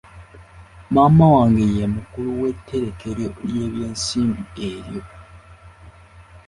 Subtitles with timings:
[0.93, 5.01] Maama wange ye mukulu w'etterekero ly'ensimbi eryo.